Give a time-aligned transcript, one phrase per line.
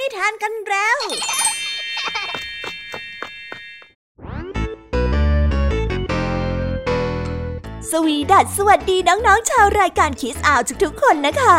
[0.00, 0.98] นิทานกันแล้ว
[7.90, 11.58] สวีดัสสวัสดีน้องๆชาวรายการคิสอาวทุกๆคนนะคะ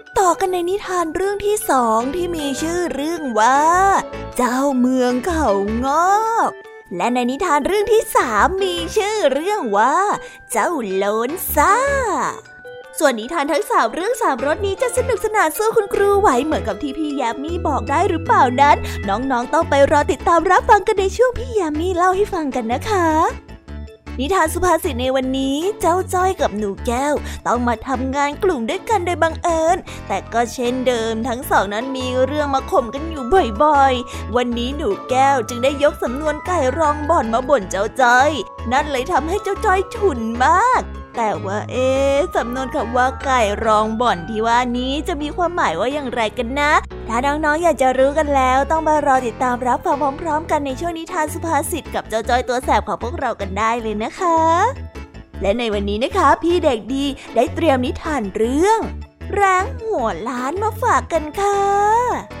[0.19, 3.61] ต่อกันในนิทานเรื่องที่สองที่มีชื่อเรื่องว่า
[4.37, 5.49] เจ้าเมืองเขา
[5.85, 5.87] ง
[6.19, 6.49] อก
[6.97, 9.97] และในนิทานเรื่องที่สามมีชื่อเรื่องว่า
[10.51, 11.75] เจ้าโลนซ่า
[12.99, 23.07] ส่วนนิทานทั้งสามเรื่องสามรสนี้จะสนุกสนานสู้คุณครูไหวเหมือนกับที่พี่ยามีบอกได้หรือเปล่านั้น น้องๆต้องไปรอติดตามรับฟังกันในช่วงพี่ยามีเล่าให้ฟังกันนะคะ
[24.19, 27.13] นิทานสุภาษิตในวันนี้เจ้าจ้อยกับหนูแก้ว
[27.47, 33.23] ต้องมาทำงานกลุ่มด้วยกันโดยบังเอิญ แต่ก็เช่นเดิมทั้งสองนั้นมีเรื่องมาข่มกันอยู่
[33.63, 38.31] บ่อยๆ วันนี้หนูแก้วจึงได้ยกสำนวนไก่รองบ่อนมาบ่นเจ้าจ้อย
[38.71, 40.83] นั่นเลยทำให้เจ้าจ้อยฉุนมาก
[41.15, 41.89] แต่ว่าเอ๊
[42.35, 46.71] สำนวนคำว่าไก่รองบ่อนที่ว่านี้จะมีความหมายว่าอย่างไรกันนะ
[47.07, 54.39] ถ้าน้องๆอยากจะรู้กันแล้ว ต้องมารอติดตามรับฟังพร้อม ๆ กันในช่วงนิทานสุภาษิตกับเจ้าจ้อยตัวแสบของพวกเรากันได้เลยนะคะ
[55.41, 57.05] และในวันนี้นะคะ พี่เด็กดี
[57.35, 58.79] ได้เตรียมนิทานเรื่อง
[59.35, 62.40] แรงหัวล้านมาฝากกันค่ะ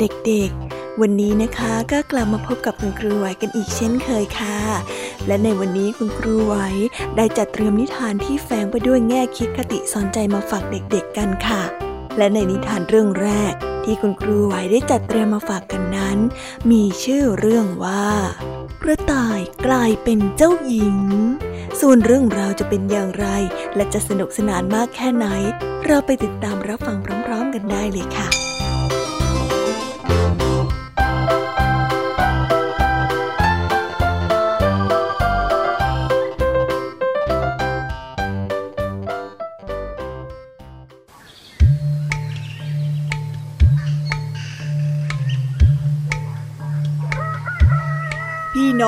[0.00, 4.58] เด็กๆ วันนี้นะคะก็กลับมาพบกับคุณครูไหวกันอีกเช่นเคยค่ะ
[5.26, 6.54] และในวันนี้คุณครูไหว
[7.16, 11.62] ได้จัดเตรียมนิทานที่แฝงไปด้วยแง่คิดคติสอนใจมาฝากเด็กๆกันค่ะ
[12.18, 13.52] และในนิทานเรื่องแรก
[13.84, 16.18] ที่คุณครูไหวได้จัดเตรียมมาฝากกันนั้น
[16.70, 18.06] มีชื่อเรื่องว่า
[18.82, 20.98] กระต่ายกลายเป็นเจ้าหญิง
[21.80, 23.26] ส่วนเรื่องราวจะเป็นอย่างไร
[23.76, 25.26] และจะสนุกสนานมากแค่ไหน
[25.86, 28.47] เราไปติดตามรับฟังพร้อมๆกันได้เลยค่ะ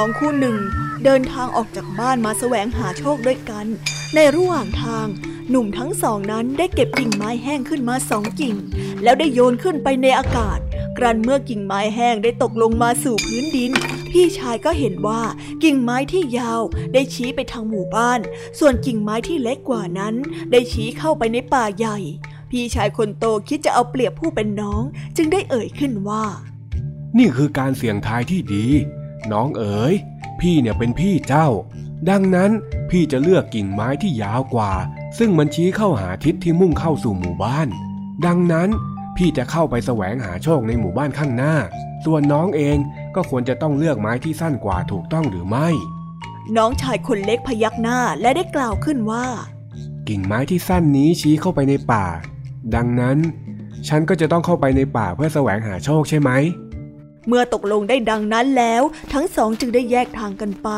[0.02, 0.58] น้องคู่หนึ่ง
[1.04, 3.66] เดินทางออกจากบ้านมาแสวงหาโชคด้วยกัน
[4.14, 5.06] ในระหว่างทาง
[5.50, 8.56] หนุ่มทั้งสองนั้นได้เก็บกิ่งไม้แห้งขึ้นมาสองกิ่ง
[9.02, 10.58] แล้วได้โยนขึ้นไปในอากาศ
[10.98, 13.72] กรันเมื่อกิ่งไม้แห้งได้ตกลงมาสู่พื้นดิน
[14.12, 15.22] พี่ชายก็เห็นว่า
[15.62, 16.62] กิ่งไม้ที่ยาว
[16.92, 18.20] ได้ชี้ไปทางหมู่บ้าน
[18.58, 20.14] ส่วนกิ่งไม้ที่เล็กกว่านั้น
[20.50, 21.98] ได้ชี้เข้าไปในป่าใหญ่
[22.50, 24.82] พี่ชายคนโตคิดจะเอาเปรียบผู้เป็นน้อง
[25.16, 26.24] จึงได้เอ่ยขึ้นว่า
[27.18, 28.66] นี่คือการเสี่ยงทายที่ดี
[29.32, 29.94] น้องเอ๋ย
[30.40, 31.48] พี่เนี่ยเป็นพี่เจ้า
[32.10, 32.50] ดังนั้น
[32.90, 34.72] พี่จะเลือกกิ่งไม้ที่ยาวกว่า
[35.18, 37.68] ซึ่งมันชี้เข้าหาทิศที่มุ่งเข้าสู่หมู่บ้าน
[38.26, 38.68] ดังนั้น
[39.16, 41.54] พี่จะเข้าไปแสวงหาโชคในหมู่บ้านข้างหน้า
[42.04, 42.78] ส่วนน้องเอง
[43.14, 45.68] ก็ควรจะต้องเลือกไม้ที่สั้นกว่าถูกต้องหรือไม่
[46.56, 49.26] น้องชายคนเล็กพยักหน้าและได้กล่าวขึ้นว่า
[50.08, 52.06] กิ่งไม้ที่สั้นนี้ชี้เข้าไปในป่า
[52.74, 53.18] ดังนั้น
[53.88, 56.30] ฉันก็จะต้องเข้าไปในป่าเพื่อแสวงหาโชคใช่ไหม
[57.28, 58.82] เมื่อตกลงได้ดังนั้นแล้ว
[59.12, 60.68] ทั้งสองจึงได้แยกทางกันไป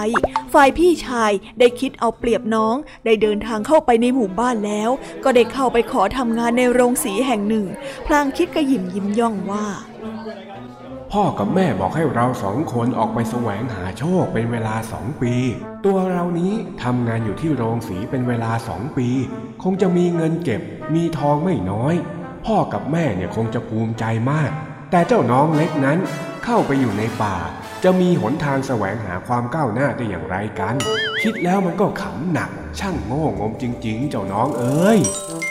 [0.52, 4.90] ฝ่ายพี่ชายได้คิดเอาเปรียบน้อง ได้เดินทางเข้าไปในหมู่บ้านแล้ว
[5.24, 7.66] ก็ได้เข้าไปขอทำงานในโรงสีแห่งหนึ่ง
[8.06, 9.66] พลางคิดกระยิมยิ้มย่องว่า
[11.12, 15.34] พ่อกับแม่บอกให้เราสองคนออกไปแสวงหาโชคเป็นเวลาสองปี
[15.84, 16.52] ตัวเรานี้
[16.82, 19.08] ทำงานอยู่ที่โรงสีเป็นเวลาสองปี
[19.62, 20.62] คงจะมีเงินเก็บ
[20.94, 21.94] มีทองไม่น้อย
[22.46, 24.50] พ่อกับแม่เนี่ยคงจะภูมิใจมาก
[24.94, 25.98] แต่เจ้าน้องเล็กนั้น
[26.44, 27.36] เข้าไปอยู่ในป่า
[27.84, 30.74] จะมีหนทางแสวงหาความก้าวหน้าได้อย่างไรกัน
[31.22, 34.98] คิดแล้วมันก็ขำหนัก ช่างโง่งมจริง ๆ เจ้าน้องเอ้ย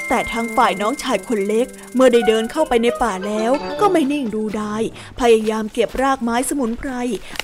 [0.10, 3.52] แต่ทางฝ่ายน้องชายคนเล็ก เมื่อได้เดินเข้าไปในป่าแล้ว
[3.82, 4.76] ก็ไม่นิ่งดูได้
[5.20, 6.92] พยายามเก็บรากไม้สมุนไพร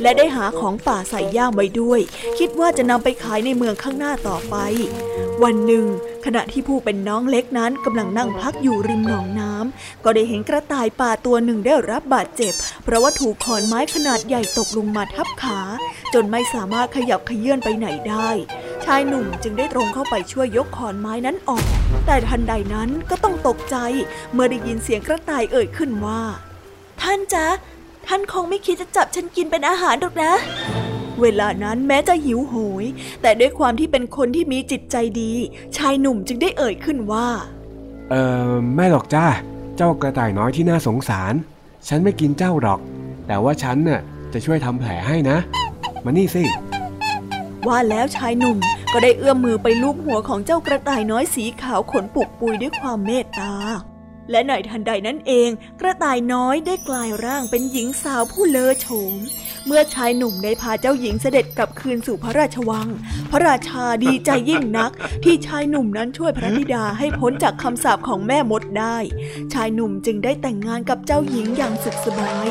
[0.02, 2.00] และได้หาของป่าใส่ย่ามไว้ด้วย
[2.40, 4.56] คิดว่าจะนำไปขายในเมืองข้างหน้าต่อไป
[5.44, 5.86] วันหนึ่ง
[6.30, 12.54] ขณะที่ผู้เป็นน้องเล็กนั้นกำลังนั่งพักอยู่ริมหนองน้ำก็ได้เห็นกระต่ายป่าตัวหนึ่งได้รับบาดเจ็บ
[12.84, 15.60] เพราะว่าถูกขอนไม้ขนาดใหญ่ตกลงมาทับขา
[16.14, 18.30] จนไม่สามารถขยับเขยื่อนไปไหนได้
[18.86, 21.66] ชายหนุ่มจึงได้ตรงเข้าไปช่วยยกขอนไม้นั้นออก
[22.06, 23.76] แต่ทันใดนั้นก็ต้องตกใจ
[24.34, 26.22] เมื่อได้ยินเสียงกระต่ายเอ่ยขึ้นว่า
[27.02, 27.48] ท่านจ๊ะ
[28.08, 30.34] ท่านคงไม่คิดจะจับฉันกินเป็นอาหารหรอกนะ
[31.22, 32.86] เวลานั้นแม้จะหิวโหย
[33.22, 35.34] แต่ด้วยความที่เป็นคนที่มีจิตใจดี
[35.78, 37.28] ชายหนุ่มจึงได้เอ่ยขึ้นว่า
[38.10, 38.16] เอ
[38.50, 39.26] อไม่หรอกจ้า
[39.78, 41.34] เจ้ากระต่ายน้อยที่น่าสงสาร
[41.88, 42.80] ฉันไม่กินเจ้าหรอก
[43.28, 44.02] แต่ว่าฉันน่ะ
[44.34, 45.38] จะช่วยทำแผลให้นะ
[46.04, 46.44] มานี่สิ
[47.68, 48.58] ว่าแล้วชายหนุ่ม
[48.94, 53.54] ก็ได้เอื้อมมือไปลูบหัวของเจ้ากระต่ายน้อยสีขาวขนปุกปุยด้วยความเมตตา
[54.32, 55.50] และในทันใดนั้นเอง
[55.82, 59.14] กระต่ายน้อยได้กลายร่างเป็นหญิงสาวผู้เลอโฉม
[59.68, 62.88] เมื่อชายหนุ่มได้พาเจ้าหญิงเสด็จกลับคืนสู่พระราชวัง
[63.32, 64.92] พระราชาดีใจยิ่งนัก
[65.24, 68.98] ที่ชายหนุ่มนั้นช่วยพระธิดาให้พ้นจากคำสาปของแม่มดได้
[69.54, 72.48] ชายหนุ่มจึงได้แต่งงานกับเจ้าหญิงอย่างสุขสบาย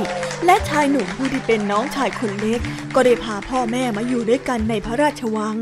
[0.46, 2.60] และชายหนุ่มผู้ที่เป็นน้องชายคนเล็ก
[2.94, 5.56] ก็ได้พาพ่อแม่มาอยู่ด้วยกันในพระราชวัง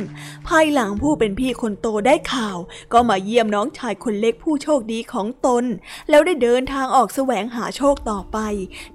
[0.49, 2.59] ภายหลังผู้เป็นพี่คนโตได้ข่าว
[2.93, 5.65] ก็มาเยี่ยมน้องชายคนเล็กผู้โชคดีของตน
[6.11, 8.39] แล้วได้เดินทางออกแสวงหาโชคต่อไป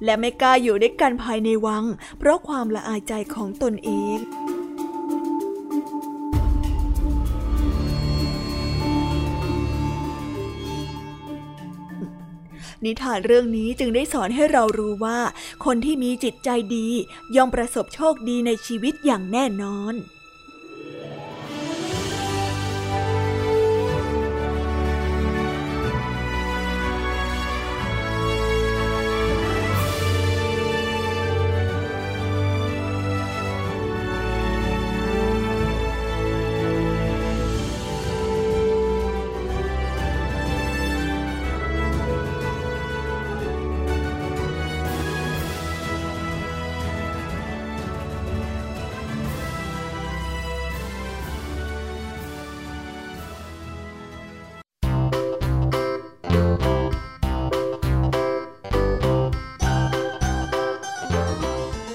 [0.04, 1.84] และไม่กล้าอยู่ด้วยกันภายในวัง
[2.20, 4.18] เพราะความละอายใจของตนเอง
[12.86, 15.20] นิทานเรื่องนี้จึงได้สอนให้เรารู้ว่า
[15.66, 16.88] คนที่มีจิตใจดี
[17.36, 19.94] ย่อมประสบโชคดีในชีวิตอย่างแน่นอน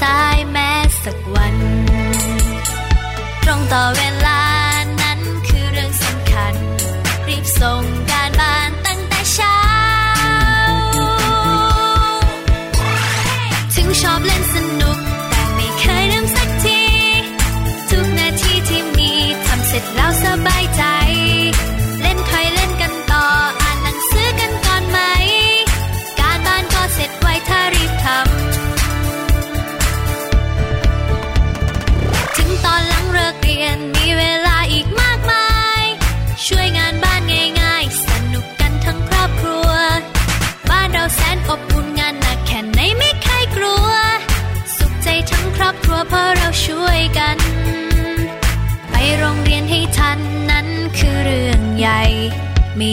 [0.00, 0.70] สายแม้
[1.04, 1.56] สักวัน
[3.44, 4.09] ตรงต่อเวลา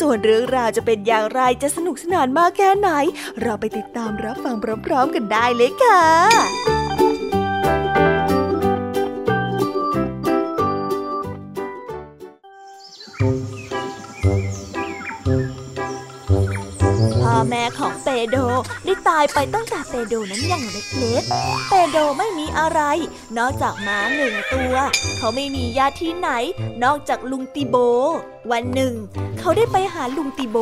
[0.00, 2.90] ส่วนเรื่องราวจะเป็นอย่างไรจะสนุกสนานมากแค่ไหน
[3.42, 6.02] เราไปติดตามรับฟังพร้อมๆกันได้เลยค่ะ
[17.22, 18.15] พ่อแม่ของเปโด
[18.84, 22.80] ได้ตายไปตั้งแต่เปโดนั้นยังเล็กๆ เปโดไม่มีอะไร
[23.38, 24.74] นอกจากม้าหนึ่งตัว
[25.18, 26.30] เขาไม่มีญาติที่ไหน
[26.84, 27.76] นอกจากลุงติโบ
[28.50, 28.94] วันหนึ่ง
[29.38, 30.58] เขาได้ไปหาลุงติโบ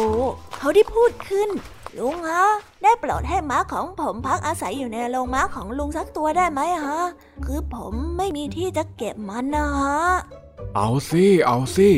[0.58, 1.50] เขาได้พูดขึ้น
[1.98, 2.44] ลุงฮะ
[2.82, 7.00] ได้โปรดให้ม้าของผมพักอาศัยอยู่ในโรงม้าของลุงสักตัวได้ไหมฮะ
[7.44, 10.02] คือผมไม่มีที่จะเก็บมันนะฮะ
[10.76, 11.90] เอาสิ เอาสิ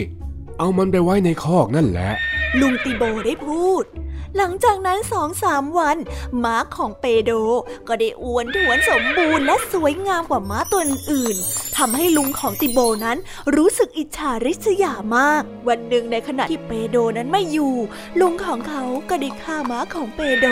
[0.59, 2.11] เอามันไปไว้ในคอกนั่นแหละ
[2.61, 3.85] ลุงติโบได้พูด
[4.37, 5.97] หลังจากนั้นสองสามวัน
[6.45, 7.31] ม้าของเปโด
[7.89, 11.37] ก็ได้อ้วนท้วนสมบูรณ์และสวยงามกว่าม้าตัวอื่น
[11.77, 13.19] ทำให้ลุงของติโบนั้น
[13.57, 17.75] รู้สึกอิจฉาริษยามาก วันหนึ่งในขณะที่เปโดนั้นไม่อยู่
[18.21, 20.47] ลุงของเขาก็ได้ฆ่าม้าของเปโด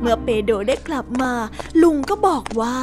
[0.00, 1.32] เมื่อเปโดได้กลับมา
[1.82, 2.76] ลุงก็บอกว่า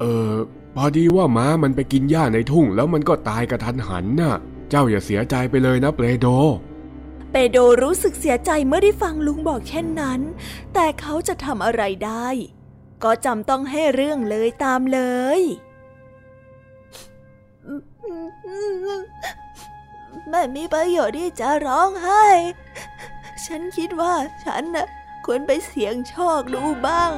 [0.00, 0.34] เออ
[0.76, 4.36] พอดีว่าม้ามันไปกินหญ้าในทุ่ง แล้วมันก็ตายกระทันหันน่ะ
[4.70, 6.28] เจ้าอย่าเสียใจไปเลยนะเปโด
[7.30, 10.20] เปโดรู้สึกเสียใจเมื่อได้ฟังลุงบอกเช่นนั้น
[10.74, 12.28] แต่เขาจะทำอะไรได้
[13.04, 15.00] ก็จำต้องให้เรื่องเลยตามเล
[15.38, 15.40] ย
[20.30, 22.26] ไม่มีประโยชน์ที่จะร้องไห้
[23.44, 24.86] ฉันคิดว่าฉันน่ะ
[25.24, 27.12] ควรไปเสี่ยงโชคดูบ้าง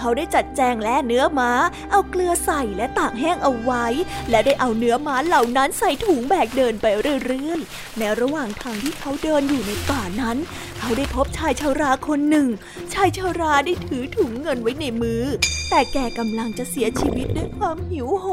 [0.00, 1.52] เขาได้จัดแจงและเนื้อม้า
[1.90, 3.86] เอาเกลือใส่และตากแห้งเอาไว้
[4.30, 6.86] และได้เอาเนื้อม้าเหล่านั้นใส่ถุงแบกเดินไป
[7.24, 10.36] เรื่อยๆ ในระหว่างทางที่เขาเดินอยู่ในป่านั้น
[10.78, 12.48] เขาได้พบชายชาราคนหนึ่ง
[12.94, 15.22] ชายชาราได้ถือถุงเงินไว้ในมือ
[15.70, 18.26] แต่แกกำลังจะเสียชีวิตด้วยความหิวโห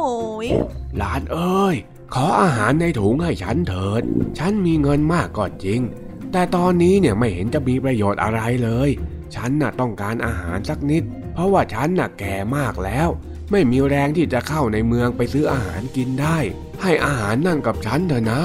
[0.46, 0.48] ย
[0.98, 1.76] หลานเอ้ย
[2.14, 4.04] ขออาหารในถุงให้ฉันเถิด
[4.38, 5.82] ฉันมีเงินมากก็จริง
[6.32, 8.90] แต่ตอนนี้เนี่ยไม่เห็นจะมีประโยชน์อะไรเลย
[9.36, 11.04] ฉันน่ะต้องการอาหารสักนิด
[11.38, 13.10] เพราะว่าฉันน่ะแก่มากแล้ว
[13.52, 16.38] ไม่มีแรงที่จะเข้าในเมืองไปซื้ออาหารกินได้
[16.82, 18.42] ให้อาหารนั่นกับฉันเถอะนะ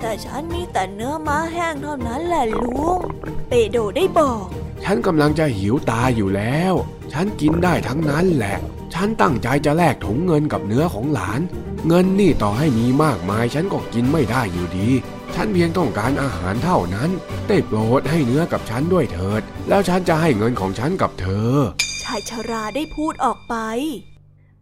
[0.00, 3.00] แต่ฉันมีแต่เนื้อม้าแห้งเท่านั้นแหละลุง
[3.48, 4.44] เปโดได้บอก
[4.84, 6.74] ฉันกำลังจะหิวตายอยู่แล้ว
[7.12, 8.56] ฉันกินได้ทั้งนั้นแหละ
[8.94, 11.40] ฉันตั้งใจจะแลกถุงเงินกับเนื้อของหลาน
[11.88, 14.88] เงินนี่ต่อให้มีมากมาย ฉันก็กินไม่ได้อยู่ดี
[15.34, 17.10] ฉันเพียงต้องการอาหารเท่านั้น
[17.48, 21.54] ได้โปรดให้เนื้อกับฉันด้วยเถิด แล้วฉันจะให้เงินของฉันกับเธอ
[22.08, 23.54] ชายชาราได้พูดออกไป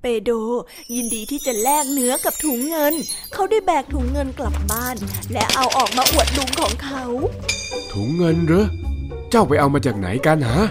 [0.00, 0.31] เปโด
[0.95, 2.95] ยินดีที่จะแลกเนื้อกับถุงเงิน
[3.33, 4.97] เขาได้แบกถุงเงินกลับบ้าน
[5.33, 7.03] และเอาออกมาอวดลุงของเขา
[7.93, 8.67] ถุงเงินเหรอ
[9.31, 10.62] เจ้าไปเอามาจากไหนกันฮะ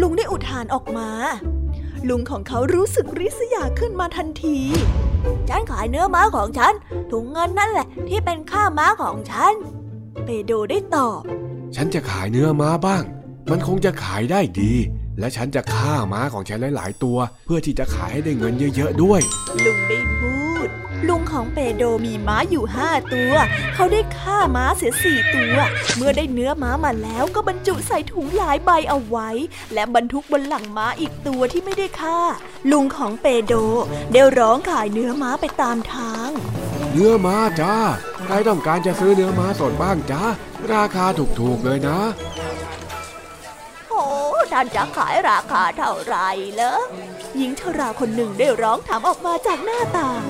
[0.00, 1.08] ลุงได้อุทานออกมา
[2.08, 4.58] ลุงของเขารู้สึกริษยาขึ้นมาทันที
[5.48, 6.72] ฉันขายเนื้อม้าของฉัน
[7.12, 9.54] ถุงเงินนั่นแหละ ที่เป็นค่าม้าของฉัน
[10.24, 11.20] เปโดได้ตอบ
[11.76, 13.02] ฉันจะขายเนื้อม้าบ้าง
[13.50, 14.72] มันคงจะขายได้ดี
[15.18, 19.20] และฉันจะฆ่าม้าของฉันหลาย ๆ ตัว เพื่อที่จะขายให้ได้เงินเยอะ ๆ ด้วย
[19.64, 20.68] ลุงได้พูด
[21.08, 23.32] ลุงของเปโดมีม้าอยู่ห้าตัว
[23.74, 25.56] เขาได้ฆ่าม้าเสียสี่ตัว
[25.96, 29.28] เมื่อได้เนื้อม้ามาแล้วก็บรรจุใส่ถุงหลายใบเอาไว้
[29.74, 32.20] และบรรทุกบนหลังม้าอีกตัวที่ไม่ได้ฆ่า
[32.70, 33.52] ลุงของเปโด
[34.12, 36.30] ได้ร้องขายเนื้อม้าไปตามทาง
[36.92, 37.74] เนื้อม้าจ้า
[38.24, 40.22] ใครต้องการจะซื้อเนื้อม้าสดบ้างจ้า
[40.72, 41.04] ราคา
[41.40, 41.98] ถูก ๆ เลยนะ
[42.46, 42.51] โอ้
[44.52, 46.80] ท่านจะขายราคาเท่าไหร่เหรอ
[47.36, 50.24] หญิงชราคนหนึ่งได้ร้องถามออกมาจากหน้าต่าง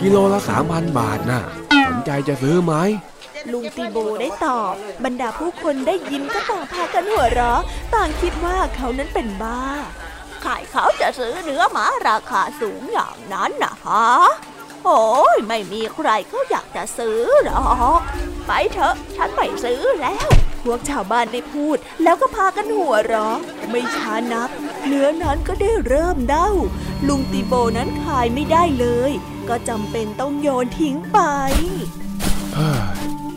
[0.00, 1.42] กิโลละสามพันบาทน่ะ
[1.88, 2.74] สนใจจะซื้อไหม
[3.52, 7.60] ลุงตีโบได้ตอบ บรรดาผู้คนได้ยินก็ต่างพากันหัวเราะ
[7.94, 9.62] ต่างคิดว่าเขานั้นเป็นบ้า
[10.42, 14.06] ใครเขาจะซื้อเนื้อหมาราคาสูงอย่างนั้นนะฮะ
[14.84, 15.04] โอ้
[15.34, 17.64] ยไม่มีใครเขาอยากจะซื้อหรอ
[17.98, 18.00] ก
[18.46, 20.28] ไปเถอะ ฉันไม่ซื้อแล้ว
[20.64, 23.36] พวกชาวบ้านได้พูด แล้วก็พากันหัวเราะ
[23.70, 24.50] ไม่ช้านัก
[24.86, 26.50] เนื้อนั้นก็ได้เริ่มเด้า
[27.08, 29.12] ลุงตีโบนั้นขายไม่ได้เลย
[29.48, 31.18] ก็จำเป็นต้องโยนทิ้งไป
[32.54, 32.82] เฮ้ย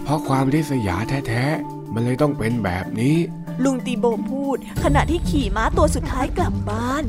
[0.03, 3.17] เพราะความริษยาแท้ๆ มันเลยต้องเป็นแบบนี้
[3.63, 7.03] ลุงตีโบพูด ขณะที่ขี่ม้าตัวสุดท้ายกลับบ้าน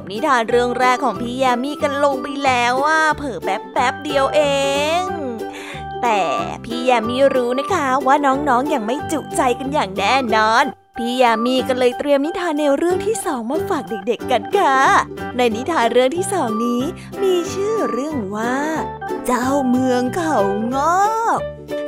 [0.00, 4.40] บนิทานเรื่องแรกของพี่ยามีกันลงไปแล้วว่าเผลอแป๊บแป๊บเดียวเอ
[5.02, 5.04] ง
[6.02, 6.20] แต่
[6.64, 10.64] พี่ยามีรู้นะคะว่าน้องๆออย่างไม่จุใจกันอย่างแน่นอน
[10.96, 14.78] พี่ยามีก็เลยเตรียมนิทานแนวเรื่องที่สองมาฝากเด็กๆกันค่ะ
[15.36, 16.82] ในนิทานเรื่องที่สองนี้
[17.22, 18.56] มีชื่อเรื่องว่า
[19.26, 20.36] เจ้าเมืองเขา
[20.74, 21.06] งอ
[21.38, 21.40] ก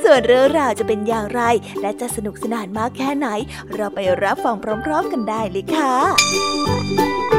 [0.05, 1.42] ส่วนเรื่องราวจะเป็นอย่างไร
[1.81, 3.29] และจะสนุกสนานมากแค่ไหน
[3.75, 7.38] เราไปรับฟังพร้อม ๆ กันได้เลยค่ะ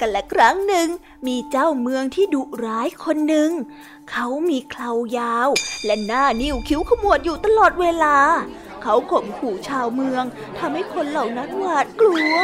[0.00, 0.88] กันละครั้งหนึ่ง
[1.26, 3.50] มีเจ้าเมืองที่ดุร้ายคนหนึ่ง
[4.10, 5.48] เขามีเครายาว
[5.84, 8.16] และหน้านิ้วคิ้วขมวดอยู่ตลอดเวลา
[8.82, 10.24] เขาข่มขู่ชาวเมือง
[10.58, 12.34] ทำให้คนเหล่านั้นหวาดกลัว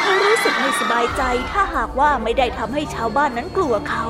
[0.00, 4.06] เขารู้สึกไม่สบายใจถ้าหากว่าไม่ได้ทำให้ชาวบ้านนั้นกลัวเขา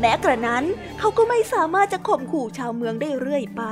[0.00, 0.64] แม้กระนั้น
[0.98, 3.62] เขาก็ไม่สามารถจะข่มขู่ชาวเมืองได้เรื่อยไป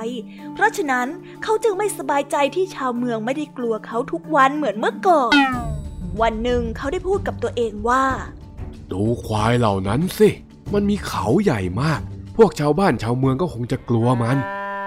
[0.54, 1.06] เพราะฉะนั้น
[1.42, 5.34] เขาจึงไม่สบายใจที่ชาวเมืองไม่ได้กลัวเขาทุกวันเหมือนเมื่อก่อน
[6.22, 8.04] วันหนึ่งเขาได้พูดกับตัวเองว่า
[8.92, 10.28] ดูควายเหล่านั้นสิ
[10.72, 12.00] มันมีเขาใหญ่มาก
[12.36, 14.36] พวกชาวบ้านชาวเมืองก็คงจะกลัวมัน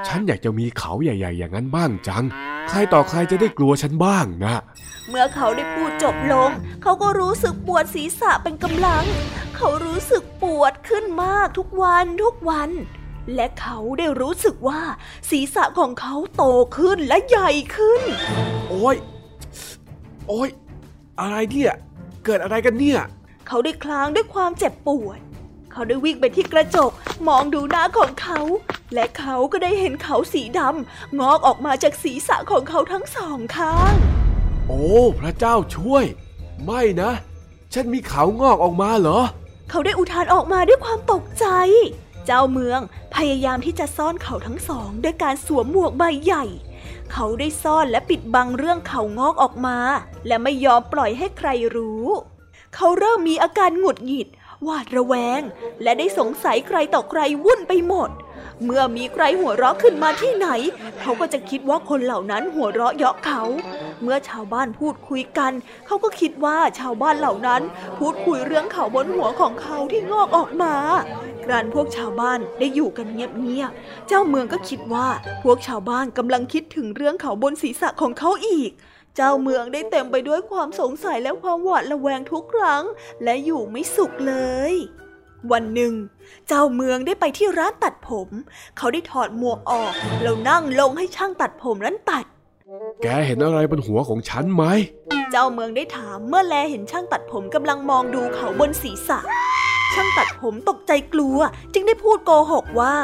[0.07, 2.23] ฉันอยากจะมีเขาใหญ่ ๆ อย่างนั้นบ้างจัง
[2.69, 4.61] ใครต่อใครจะได้กลัวฉันบ้างนะ
[5.09, 6.49] เมื่อเขาได้พูดจบลง
[6.81, 9.05] เขาก็รู้สึกปวดศีรษะเป็นกำลัง
[9.55, 12.69] เขารู้สึกปวดขึ้นมากทุกวันทุกวัน
[13.35, 14.81] และเขาได้รู้สึกว่า
[15.29, 16.43] ศีรษะของเขาโต
[16.77, 18.01] ขึ้นและใหญ่ขึ้น
[18.69, 18.95] โอ้ย
[20.27, 20.49] โอ้ย
[21.19, 21.73] อะไรเนี่ย
[22.25, 23.01] เกิดอะไรกันเนี่ย
[23.55, 25.19] เขาได้คลางด้วยความเจ็บปวด
[25.71, 26.91] เขาได้วิ่งไปที่กระจก
[27.27, 28.39] มองดูหน้าของเขา
[28.93, 33.93] และเขาก็ได้เห็นเขาสีดำงอกออกมาจากศีรษะของเขาทั้งสองข้าง
[34.67, 34.83] โอ้
[35.19, 36.03] พระเจ้าช่วย
[36.65, 37.11] ไม่นะ
[37.73, 39.19] ฉันมีเขางอกออกมาเหรอ
[39.69, 41.45] เขาได้อุทานออกมาด้วยความตกใจ
[42.25, 42.79] เจ้าเมือง
[43.15, 46.45] พยายามที่จะซ่อนเขาทั้งสองด้วยการสวมหมวกใบใหญ่
[47.11, 49.77] เขาได้ซ่อนและปิดบังเรื่องเขางอกออกมา
[50.27, 52.07] และไม่ยอมปล่อยให้ใครรู้
[52.75, 54.27] เขาเริ่มมีอาการหงุดหงิด
[54.63, 55.41] หวาดระแวง
[55.83, 58.09] และได้สงสัยใครต่อใครวุ่นไปหมด
[58.63, 60.47] เมื่อมีใครหัวเราะขึ้นมาที่ไหน
[61.01, 63.43] เขาก็จะคิดว่าคนเหล่านั้นหัวเราะเยาะเขา
[64.01, 65.51] เมื่อชาวบ้านพูดคุยกัน
[65.85, 67.61] เขาก็คิดว่าชาวบ้านเหล่านั้น
[67.99, 70.73] พูดคุยเรื่องเขาบนหัวของเขาที่งอกออกมา
[71.45, 75.07] กรานพวกชาวบ้านได้อยู่กันเงียบๆ เจ้าเมืองก็คิดว่า
[75.43, 78.71] พวกชาวบ้านกำลังคิดถึงเรื่องเขาบนศีรษะของเขาอีก
[79.17, 82.83] เจ้าเมืองได้เต็มไปด้วยความสงสัยและความหวาดระแวงทุกครั้ง
[83.23, 84.35] และอยู่ไม่สุขเล
[84.71, 84.73] ย
[85.51, 85.93] วันหนึ่ง
[86.47, 88.29] เจ้าเมืองได้ไปที่ร้านตัดผม
[88.77, 92.25] เขาได้ถอดหมวกออกแล้วนั่งลงให้ช่างตัดผมนั้นตัด
[93.03, 94.63] แกเห็นอะไรบนหัวของฉันไหม
[95.31, 99.19] เจ้าเมืองได้ถามเมื่อแลเห็นช่างตัดผมกำลังมองดูเขาบนศีรษะ
[99.93, 101.39] ช่างตัดผมตกใจกลัว
[101.73, 102.95] จึงได้พูดโกหกว่า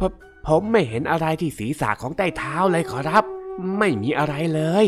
[0.00, 0.02] ผ
[0.46, 3.24] ผมไม่เห็นอะไรที่ศีรษะของใต้เท้าเลยขอรับ
[3.78, 4.86] ไม่มีอะไรเลย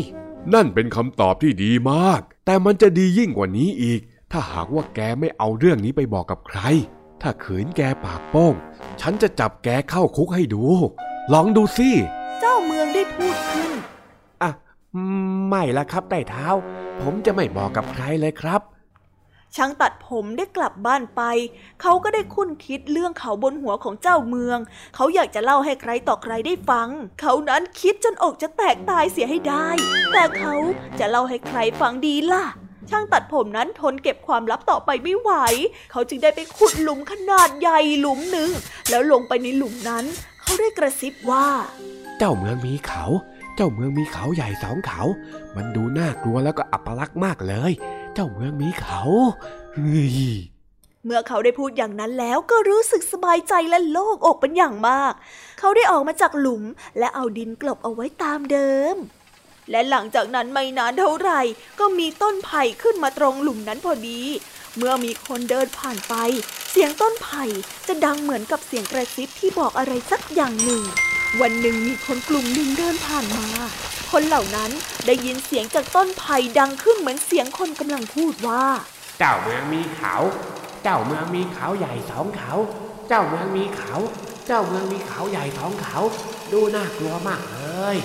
[0.53, 6.59] นั่นเป็นคำตอบที่ดีมาก แต่มันจะดียิ่งกว่านี้อีก ถ้าหากว่าแกไม่เอาเรื่องนี้ไปบอกกับใคร
[7.21, 8.53] ถ้าขืนแกปากโป้ง
[9.01, 10.65] ฉันจะจับแกเข้าคุกให้ดู
[11.33, 11.89] ลองดูสิ
[12.39, 13.71] เจ้าเมืองได้พูดขึ้น
[14.41, 14.51] อะ
[15.47, 16.47] ไม่ละครับใต้เท้า
[17.01, 18.61] ผมจะไม่บอกกับใครเลยครับ
[19.57, 21.21] ช่างตัดผมได้กลับบ้านไป
[21.81, 24.59] เขาก็ได้คุ้นคิดเรื่องเขาบนหัวของเจ้าเมือง
[24.95, 26.89] เขาอยากจะเล่าให้ใครต่อใครได้ฟัง
[27.21, 29.67] เขานั้นคิดจนอกจะแตกตายเสียให้ได้
[30.13, 30.55] แต่เขา
[30.99, 32.45] จะเล่าให้ใครฟังดีล่ะ
[32.89, 35.31] ช่างตัดผมนั้นทนเก็บความลับต่อไปไม่ไหว
[35.91, 38.49] เขาจึงได้ไปขุดหลุมขนาดใหญ่หลุมหนึ่ง
[38.89, 40.05] แล้วลงไปในหลุมนั้น
[40.41, 41.47] เขาได้กระซิบว่า
[42.17, 43.03] เจ้าเมืองมีเขา
[43.55, 45.01] เจ้าเมืองมีเขาใหญ่สองเขา
[45.55, 47.73] มันดูน่ากลัวแล้วก็อัปลักษณ์มากเลย
[48.13, 49.01] เจ้าเมืองมีเขา
[49.73, 50.17] เฮ้ย
[51.05, 55.13] เมื่อเขาได้พูดอย่างนั้นแล้วก็รู้สึกสบายใจและโล่งอกเป็นอย่างมาก
[55.59, 56.63] เขาได้ออกมาจากหลุม
[56.99, 58.95] และเอาดินกลบเอาไว้ตามเดิม
[59.71, 61.41] และหลังจากนั้นไม่นานเท่าไหร่
[61.79, 64.21] ก็มีต้นไผ่ขึ้นมาตรงหลุมนั้นพอดี
[64.77, 66.13] เมื่อมีคนเดินผ่านไป
[66.71, 67.43] เสียงต้นไผ่
[67.87, 70.83] จะดังเหมือนกับเสียงกระซิบที่บอกอะไรสักอย่างหนึ่ง
[71.41, 73.47] วันหนึ่งมีคนกลุ่มหนึ่งเดินผ่านมา
[74.13, 74.71] คนเหล่านั้น
[75.05, 78.65] ได้ยินเสียงจากต้นไผ่ดังขึ้นเหมือนเสียงคนกำลังพูดว่า
[79.19, 80.15] เจ้าเมืองมีเขา
[80.83, 82.53] เจ้าเมืองมีเขาใหญ่สองเขา
[83.07, 83.93] เจ้าเมืองมีเขา
[84.47, 85.99] เจ้าเมืองมีเขาใหญ่สองเขา
[86.51, 87.59] ดูน่ากลัวมากเล
[87.93, 87.95] ย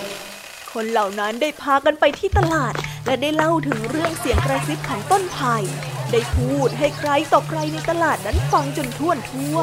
[0.72, 2.74] คนเหล่านั้นได้พากันไปที่ตลาด
[3.06, 5.56] และได้เล่าถึงเรื่องเสียงกระซิบของต้นไผ่
[6.12, 9.58] ได้พูดให้ใครต่อใครในตลาดนั้นฟังจนทั่วทั่ว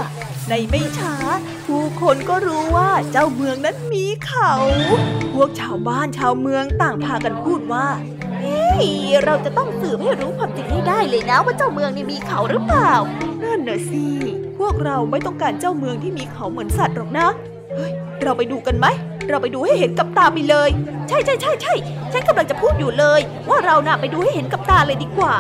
[0.50, 1.16] ในไม่ช้า
[1.66, 4.52] ผู้คนก็รู้ว่าเจ้าเมืองนั้นมีเขา
[5.34, 7.88] พวกชาวบ้านชาวเมืองต่างพากันพูดว่า
[8.40, 8.64] เฮ้
[9.24, 12.94] เราจะต้องสืบให้รู้ความจริงให้ได้เลยนะว่าเจ้าเมืองนี่มีเขาหรือเปล่า
[13.44, 14.06] นั่นน่ะสิ
[14.60, 17.28] พวกเราไม่ต้องการเจ้าเมืองที่มีเขาเหมือนสัตว์หรอกนะ
[17.76, 18.88] เฮ้ย เราไปดูกันไหม
[19.30, 20.70] เราไปดูให้เห็นกับตาไปเลย
[21.08, 21.74] ใช่ใช่ใช่ใช่
[22.14, 25.36] ฉันกำลังจะพูดอยู่เลย ว่าเราน่ะไปดูให้เห็นกับตาเลยดีกว่า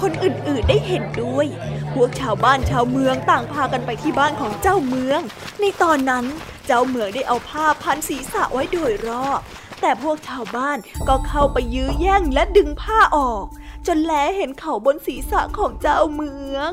[0.00, 1.46] คนอื่นๆได้เห็นด้วย
[1.94, 5.20] พวกชาวบ้านชาวเมืองต่างพากันไปที่บ้านของเจ้าเมือง
[5.60, 6.24] ในตอนนั้น
[6.66, 9.40] เจ้าเมืองได้เอาผ้าพันศีรษะไว้โดยรอบ
[9.80, 13.44] แต่พวกชาวบ้านก็เข้าไปยื้อแย่งและดึงผ้าออก
[13.86, 16.72] จนแลเห็นเขาบนศีรษะของเจ้าเมือง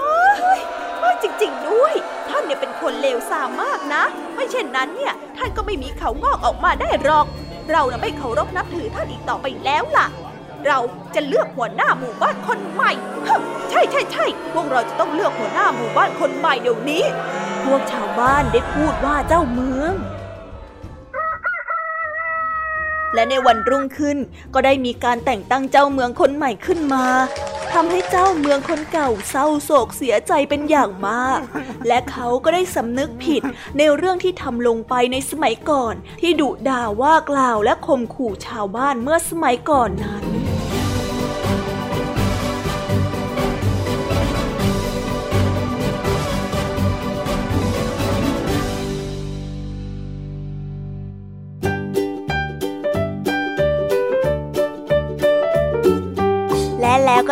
[0.00, 0.26] อ้
[0.58, 0.60] ย
[1.02, 1.94] อ้ยจริง ๆ ด้วย
[2.28, 4.02] ท่านเนี่ยเป็นคนเลวทรามมากนะ
[4.34, 7.26] ไม่เช่นนั้นเนี่ย ท่านก็ไม่มีเขางอกออกมาได้หรอก
[7.70, 10.06] เราน่ะไม่เคารพนับถือท่านอีกต่อไปแล้วล่ะ
[10.66, 10.78] เรา
[11.14, 12.92] จะเลือกหัวหน้าหมู่บ้านคนใหม่
[13.70, 17.04] ใช่ใช่ใช่พวกเราจะต้องเลือกหัวหน้าหมู่บ้านคนใหม่เดี๋ยวนี้
[17.64, 19.94] พวกชาวบ้านได้พูดว่าเจ้าเมือง
[23.14, 24.18] และในวันรุ่งขึ้น
[24.54, 27.06] ก็ได้มีการแต่งตั้งเจ้าเมืองคนใหม่ขึ้นมา
[27.72, 31.40] ทำให้เจ้าเมืองคนเก่าเศร้าโศกเสียใจเป็นอย่างมาก
[31.88, 33.42] และเขาก็ได้สำนึกผิด
[33.78, 40.35] ในเรื่องที่ทำลงไปในสมัยก่อน ที่ดุด่าว่ากล่าวและข่มขู่ชาวบ้านเมื่อสมัยก่อนนั้น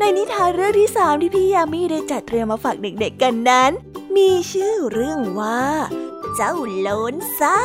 [0.00, 3.70] ในนิทานเรื่องที่สามที่พี่ยามีได้จัดเตรียมมาฝากเด็กๆกันนั้น
[4.16, 5.62] มีชื่อเรื่องว่า
[6.36, 7.60] เจ้าโลนซ่า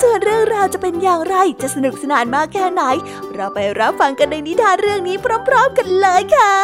[0.00, 2.82] ส่วนเรื่องราวจะเป็นอย่างไรจะสนุกสนานมากแค่ไหน
[3.34, 6.54] เราไปรับฟังกันในนิทานเรื่องนี้พร้อม ๆ กันเลยค่ะ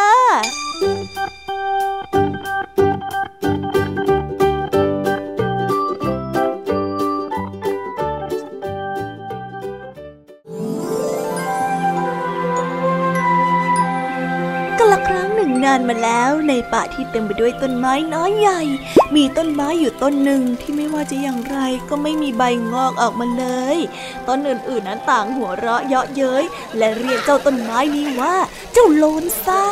[15.81, 18.61] านมาแล้วในป่าที่เต็มไปด้วยต้นไม้น้อยใหญ่
[19.15, 23.79] มีต้นไม้อยู่ต้นหนึ่งที่ไม่ว่าจะอย่างไรก็ไม่มีใบงอกออกมาเลย
[24.29, 26.45] ต้นอื่นๆนั้นต่างหัวเราะเยาะเย้ย
[26.79, 28.35] และเรียกเจ้าต้นไม้นี้ว่า
[28.73, 29.65] เจ้าโลนซ่า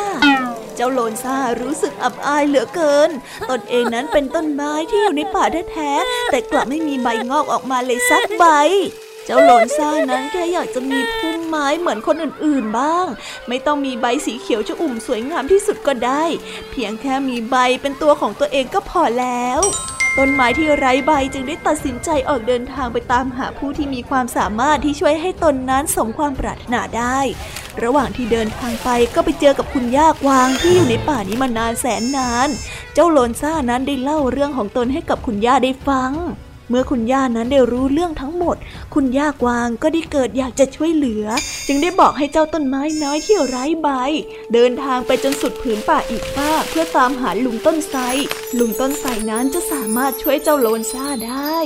[0.75, 3.09] เจ้าโลนซ่ารู้สึกอับอายเหลือเกิน
[3.49, 8.45] ตนเองนั้นเป็นต้นไม้ที่อยู่ในป่าแท้ๆแต่กลับไม่มีใบงอกออกมาเลยสักใบ
[9.29, 13.05] จ้าโลนซ่านั้นแค่อยากจะมีพุ่ม ไม้เหมือนคนอื่นๆบ้าง
[13.47, 16.23] ไม่ต้องมีใบสีเขียวจะอุ่มสวยงามที่สุดก็ได้
[16.71, 19.61] เพียงแค่มีใบเป็นตัวของตัวเองก็พอแล้ว
[20.17, 27.19] ต้นไม้ที่ไร้ใบจึงได้ตัดสินใจออกเดินทางไปตามหาผู้ที่มีความสามารถที่ช่วยให้ตนนั้นสมความปรารถนาได้
[27.83, 32.49] ระหว่างที่เดินทางไปก็ไปเจอกับคุณย่ากวางที่อยู่ในป่านี้มานานแสนนาน
[32.93, 36.11] เจ้าโลนซ่านั้นได้เล่าเรื่องของตนให้กับคุณย่าได้ฟัง
[36.69, 38.57] เมื่อคุณย่านั้นได้รู้เรื่องทั้งหมด
[38.93, 41.25] คุณย่ากวางก็ได้เกิดอยากจะช่วยเหลือ
[41.67, 43.89] จึงได้บอกให้เจ้าต้นไม้น้อยที่ไร้ใบ
[44.53, 47.99] เดินทางไปจนสุดผืนป่าอีกฝ้าเพื่อตามหาลุงต้นไทร
[48.59, 51.57] ลุงต้นไทรนั้นจะสามารถช่วยเจ้าโลนซ่าได้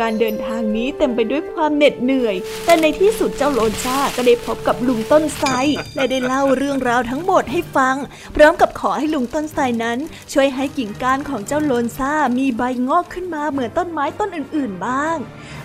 [0.00, 5.48] การเดินทางนี้เต็มไปด้วยความเหน็ดเหนื่อย แต่ในที่สุดเจ้าโลนซ่าก็ได้พบกับลุงต้นไทร
[5.94, 7.96] และได้เล่าเรื่องราวทั้งหมดให้ฟัง
[8.36, 9.98] พร้อมกับขอให้ลุงต้นไทรนั้น
[10.32, 15.18] ช่วยให้กิ่งก้านของเจ้าโลนซ่ามีใบงอกขึ้นมาเหมือนต้นไม้ต้นอื่น ๆ บ้าง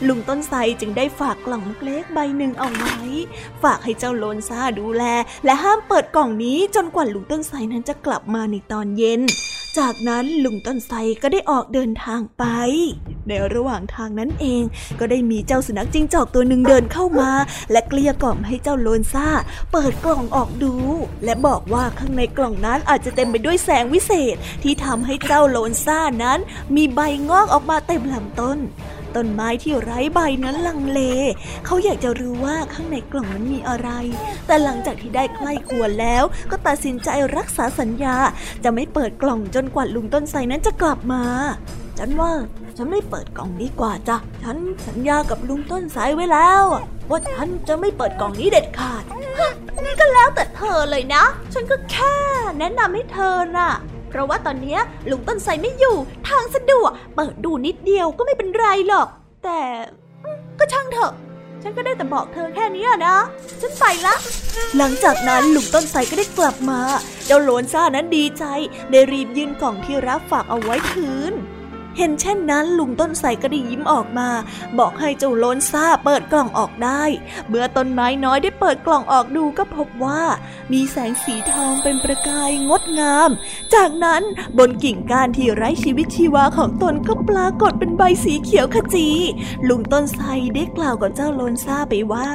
[0.08, 3.00] ลุงต้นไทรจึงได้ฝากกล่องเล็กใบหนึ่งเอาไว้
[3.64, 5.04] ฝากให้เจ้าโลนซ่าดูแล
[5.46, 9.24] และห้ามเปิดกล่องนี้จนกว่าลุงต้นไทรนั้นจะกลับมาในตอนเย็น
[9.80, 12.44] จากนั้นลุงต้นไทรก็ได้ออกเดินทางไป
[13.28, 14.64] ในระหว่างทางนั้นเอง
[15.00, 17.32] ก็ได้มีเจ้าสุนัขจิ้งจอกตัวหนึ่งเดินเข้ามา
[17.72, 19.28] และเกลี้ยกล่อมให้เจ้าโลนซ่า
[19.72, 20.74] เปิดกล่องออกดู
[21.24, 26.40] และบอกว่าข้างในกล่องนั้นอาจจะเต็มไปด้วยแสงวิเศษที่ทำให้เจ้าโลนซ่านั้น
[26.76, 28.58] มีใบงอกออกมาเต็มลำต้น
[29.16, 31.02] ต้นไม้ที่ไร้ใบนั้นลังเล
[31.66, 33.90] เขาอยากจะรู้ว่าข้างในกล่องนั้นมีอะไร
[34.48, 38.16] แต่หลังจากที่ได้ใกล้ควรแล้ว ก็ตัดสินใจรักษาสัญญา
[38.64, 41.24] จะไม่เปิดกล่องจนกว่าลุงต้นไทรนั้นจะกลับมา
[42.00, 42.32] ฉันว่า
[42.78, 46.64] ฉันไม่เปิดกล่องดีกว่าจ้ะ ฉันสัญญากับลุงต้นไทรไว้แล้ว
[47.10, 49.04] ว่าฉันจะไม่เปิดกล่องนี้เด็ดขาด
[49.86, 51.24] นี่ก็แล้วแต่เธอเลยนะ
[51.54, 52.16] ฉันก็แค่
[52.60, 53.72] แนะนำให้เธอน่ะ
[54.18, 54.78] ราะว่าตอนนี้
[55.10, 55.96] ลุงต้นไทรไม่อยู่
[56.30, 59.08] ทางสะดวก เปิดดูนิดเดียวก็ไม่เป็นไรหรอก
[59.44, 59.62] แต่
[60.60, 61.14] ก็ช่างเถอะ
[61.62, 63.16] ฉันก็ได้แต่บอกเธอแค่นี้นะ
[63.62, 64.16] ฉันไปละ
[64.78, 66.80] หลังจากนั้นลุงต้นไทรก็ได้กลับมา
[67.26, 68.44] เจ้าโลนซ่านั้นดีใจ
[68.92, 71.34] ได้รีบยื่นกล่องที่รับฝากเอาไว้คืน
[71.98, 74.30] เห็นเช่นนั้นลุงต้นไทรก็ได้ยิ้มออกมา
[74.78, 77.04] บอกให้เจ้าโลนซ่าเปิดกล่องออกได้
[77.50, 80.24] เมื่อต้นไม้น้อยได้เปิดกล่องออกดูก็พบว่า
[80.72, 83.30] มีแสงสีทองเป็นประกายงดงาม
[83.74, 84.24] จากนั้น
[84.58, 89.08] บนกิ่งก้านที่ไร้ชีวิตชีวาของตนก็ปรากฏเป็นใบสีเขียวขจี
[89.68, 92.30] ลุงต้นไทรได้กล่าวกับเจ้าโลนซ่าไปว่า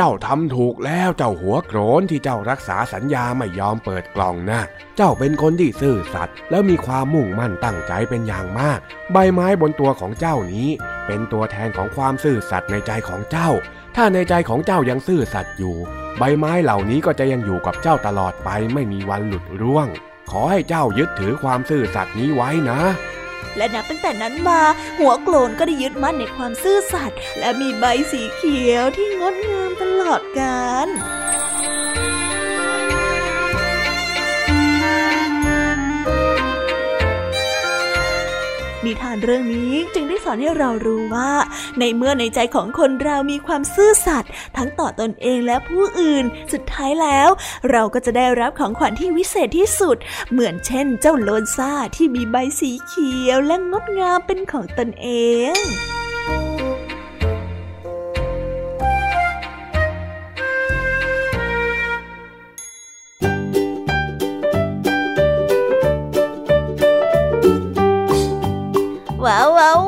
[0.00, 4.60] เจ้าทำถูกแล้วเจ้าหัวโกรนที่เจ้ารักษาสัญญาไม่ยอมเปิดกล่องนะ
[4.96, 8.78] เจ้าเป็นคนที่ซื่อสัตย์แล้วมีความมุ่งมั่นตั้งใจเป็นอย่างมาก
[9.12, 10.68] ใบไม้บนตัวของเจ้านี้
[11.06, 13.50] เป็นตัวแทนของความซื่อสัตย์ในใจของเจ้า
[13.96, 15.76] ถ้าในใจของเจ้ายังซื่อสัตย์อยู่
[16.18, 19.86] ใบไม้เหล่านี้ก็จะยังอยู่กับเจ้าตลอดไปไม่มีวันหลุดร่วง
[20.30, 22.80] ขอให้เจ้ายึดถือความซื่อสัตย์นี้ไว้นะ
[23.58, 24.60] และนับตั้งแต่นั้นมา
[24.98, 30.88] หัวโกลนก็ได้ยึดมั่นในความซื่อสัตย์และมีใบสีเขียวที่งดงามตลอดกาล
[38.84, 41.30] นิทานเรื่องนี้จึงได้สอนให้เรารู้ว่า
[41.78, 47.28] ในเมื่อในใจของคนเรามีความซื่อสัตย์ทั้งต่อตอนเองและผู้อื่น สุดท้ายแล้ว
[47.70, 49.96] เราก็จะได้รับของขวัญที่วิเศษที่สุด
[50.30, 55.08] เหมือนเช่น เจ้าโลนซ่าที่มีใบสีเขียวและงดงามเป็นของตนเอ
[55.54, 55.58] ง
[69.24, 69.87] ว้าวว้าว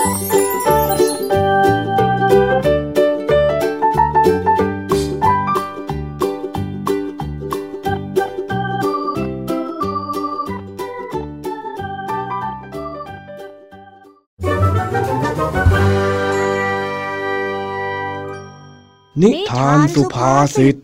[19.19, 20.75] นิทานสุภาษิต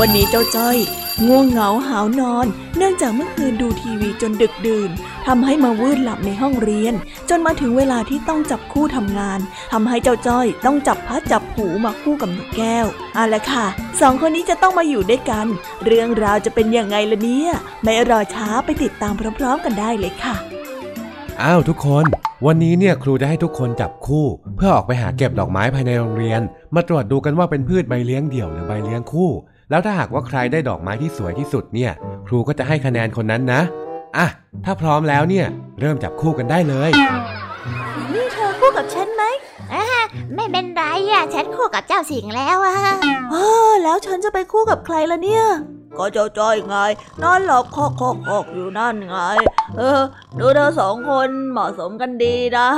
[0.00, 0.76] วันนี้เจ้าจ้อย
[1.26, 4.90] ง่วงเหงาหาวนอน เนื่องจากเมื่อคืนดูทีวีจนดึกดื่น
[5.26, 6.94] ทำให้มาวืดหลับในห้องเรียน
[7.28, 9.40] จนมาถึงเวลาที่ต้องจับคู่ทำงาน
[9.72, 13.66] ทำให้เจ้าจ้อย ต้องจับพัดจับหูมาคู่กับนกแก้วเอาละค่ะ
[14.00, 15.46] สองคนนี้จะต้องมาอยู่ด้วยกัน
[15.84, 17.50] เรื่องราวจะเป็นยังไงล่ะเนี่ย
[17.82, 20.36] ไม่รอช้าไปติดตามพร้อมๆกันได้เลยค่ะ
[21.42, 22.04] อ้าวทุกคน
[22.46, 26.40] วันนี้เนี่ยครูจะให้ทุกคนจับคู่ เพื่อออกไปหาเก็บดอกไม้ภายในโรงเรียน
[26.74, 29.30] มาตรวจดูกันว่าเป็นพืชใบเลี้ยงเดี่ยวหรือใบเลี้ยงคู่
[29.70, 31.92] แล้วถ้าหากว่าใครได้ดอกไม้ที่สวยที่สุดเนี่ย
[32.26, 33.60] ครูก็จะให้คะแนนคนนั้นนะ
[34.16, 34.26] อะ
[34.64, 35.46] ถ้าพร้อมแล้วเนี่ย
[35.80, 36.90] เริ่มจับคู่กันได้เลย
[38.14, 39.22] นี่เธอคู่กับฉันไหม
[40.34, 42.76] ไม่เป็นไรอะ ฉันคู่กับเจ้าสิงแล้วอะ
[43.30, 43.36] เอ
[43.68, 45.44] อแล้วฉันจะไปคู่กับใครล่ะเนี่ย
[45.98, 46.76] ก็เจ้าจ้อยไง
[47.22, 49.16] นอนหลับคอกคอกคอกอยู่นั่นไง
[49.76, 50.00] เออ
[50.38, 52.68] ดูเธอสองคนเหมาะสมกันดีนะ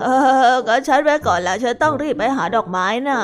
[0.00, 0.06] เอ
[0.50, 3.20] อก็ฉันไปก่อนแล้วฉันต้องรีบไปหาดอกไม้น่ะ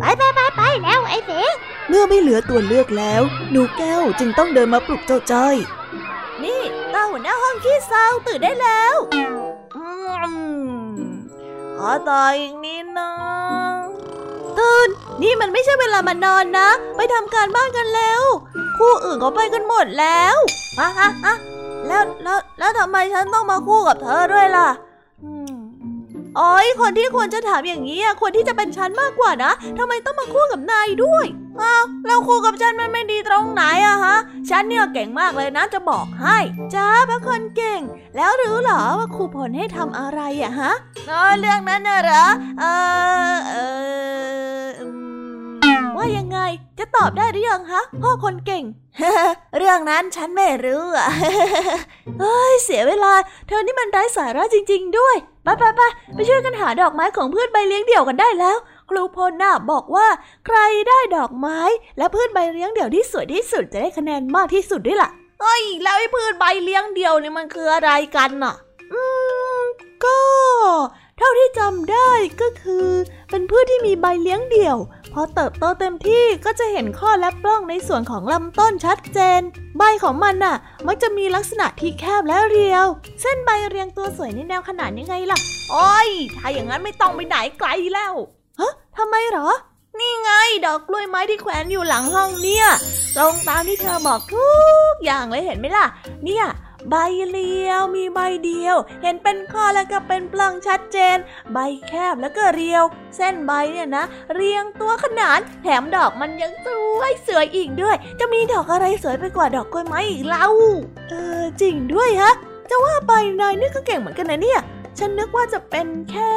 [0.00, 1.54] ไปไปไปไปแล้วไอ้เสง
[1.88, 5.56] เมื่อไม่เหลือตัวเลือกแล้ว หนูแก้วจึงต้องเดินมาปลุกเจ้าจ้อย
[6.42, 6.60] นี่
[6.92, 9.22] ตาหัวหน้าห้องขี้เศร้าตื่นได้แล้วอื
[10.66, 10.86] ม
[11.76, 13.10] ขอต่ออีกนิดนะ
[14.58, 14.88] ตื่น
[15.22, 18.22] นี่มันไม่ใช่เวลามานอนนะ ไปทำการบ้านกันแล้ว
[18.78, 20.36] คู่อื่นเขาไปกันหมดแล้ว
[20.78, 21.34] อะอะอะ
[21.86, 24.68] แล้วแล้วแล้วทำไมฉันต้องมาคู่กับเธอด้วยล่ะ
[26.38, 31.26] อ๋อยคนที่ควรจะถามอย่างนี้อะควรที่จะเป็นฉันมากกว่านะทำไมต้องมาคู่กับนายด้วย
[31.62, 34.16] อ้าวแล้วคู่กับฉันมันไม่ดีตรงไหนอะฮะ
[34.50, 36.38] ฉันเนี่ยเก่งมากเลยนะจะบอกให้
[36.74, 37.80] จ้าพระคนเก่ง
[38.16, 40.72] แล้วรู้เหรอว่าครูพลให้ทำอะไรอะฮะ
[41.10, 42.24] อ๋อเรื่องนั้นน่ะเหรอ
[42.60, 42.64] เอ
[43.32, 43.54] อเอ
[44.54, 44.55] อ
[45.96, 46.38] ว่ายังไง
[46.78, 48.64] จะตอบได้หรือยังฮะ พ่อคนเก่ง
[49.56, 51.08] เรื่องนั้นฉันไม่รู้อะ
[52.20, 53.12] เฮ้ยเสียเวลา
[53.46, 55.80] เธอนี่มันไร้สาระจริง ๆ ด้วยไปไปไป
[56.14, 58.56] ไปช่วยกันหาดอกไม้ของพืชใบเลี้ยงเดี่ยวกันได้แล้ว
[58.90, 60.06] ครูพลน่ะบอกว่า
[60.46, 61.58] ใครได้ดอกไม้
[61.98, 68.54] และพืชใบเลี้ยงเดี่ยวที่สวยที่สุดจะได้คะแนนมากที่สุดด้วยล่ะเฮ้ยแล้วไอ้พืชใบเลี้ยงเดี่ยวนี่มันคืออะไรกันน่ะ
[68.92, 69.02] อื
[69.60, 69.64] ม
[70.04, 70.18] ก็
[71.18, 72.86] เท่าที่จำได้ก็คือ
[73.30, 74.76] เป็นพืชที่มีใบเลี้ยงเดี่ยว
[75.20, 79.40] อเติบโตเต็มที่ก็จะเห็นข้อและปล้องในส่วนของลำต้นชัดเจน
[79.78, 82.86] ใบของมันน่ะ มักจะมีลักษณะที่แคบและเรียว
[83.20, 85.38] เส้นใบเรียงตัวสวยในแนวขนานยังไงล่ะ
[85.70, 88.14] โอ้ย ถ้าอย่างนั้นไม่ต้องไปไหนไกลแล้ว
[88.60, 89.48] ฮะทำไมหรอ
[89.98, 90.30] นี่ไง
[90.66, 92.66] ดอกกล้วยไม้ที่แขวนอยู่หลังห้องเนี่ย
[93.16, 94.48] ตรงตามที่เธอบอกทุ
[94.92, 95.86] กอย่างเลยเห็นไหมล่ะ
[96.24, 96.46] เนี่ย
[96.90, 96.94] ใบ
[97.30, 101.16] เรียวมีใบเดียว เห็นเป็นข้อแล้วก็เป็นปล้องชัดเจน
[101.52, 102.84] ใบแคบแล้วก็เรียว
[103.16, 110.46] เส้นใบเนี่ยนะ เรียงตัวขนานแถมดอกมันยังสวยสวยอีกด้วย จะมีดอกอะไรสวยไปกว่าดอกกล้วยไม้อีกเล่า
[111.08, 112.32] เออจริงด้วยฮะ
[112.70, 114.60] จะว่าไปนายนี่ก็เก่งเหมือนกันนะเนี่ย
[114.98, 116.34] ฉันนึกว่าจะเป็นแค่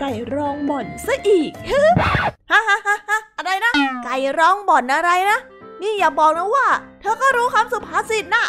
[0.00, 3.72] ไก่ร้องบ่อนซะอีกฮ่าฮ่าฮ่าฮ่าอะไรนะ
[4.04, 5.38] ไก่ร้องบ่อนอะไรนะ
[5.82, 6.66] นี่อย่าบอกนะว่า
[7.06, 8.44] ธอก็รู้คำสุภาษิตนะ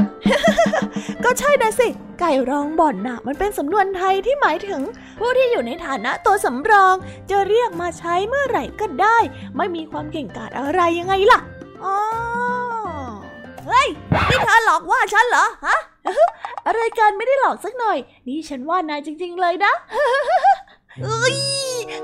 [1.23, 1.87] ก็ใช่นะสิ
[2.19, 4.81] ไก่ร้องบ่อนน่ะ มันเป็นสำนวนไทยที่หมายถึง
[5.19, 6.95] ผู้ที่อยู่ในฐานะตัวสำรอง
[7.29, 9.17] จะเรียกมาใช้เมื่อไหร่ก็ได้
[9.57, 11.39] ไม่มีความเก่งกาจอะไรยังไงล่ะ
[11.83, 11.95] อ๋อ
[13.67, 13.87] เฮ้ย
[14.29, 15.77] นี่เธอหลอกว่าฉันเหรอ ฮะ
[16.67, 17.97] อะไรกันไม่ได้หลอกสักหน่อย
[18.27, 19.73] นี่ฉันว่านายจริง ๆ เลยนะ
[21.03, 21.35] เอ้ย